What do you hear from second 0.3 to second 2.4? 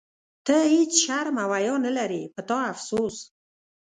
ته هیڅ شرم او حیا نه لرې،